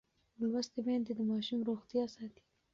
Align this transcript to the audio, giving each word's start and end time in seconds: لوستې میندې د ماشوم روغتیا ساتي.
لوستې 0.41 0.79
میندې 0.85 1.13
د 1.15 1.19
ماشوم 1.29 1.59
روغتیا 1.69 2.03
ساتي. 2.15 2.43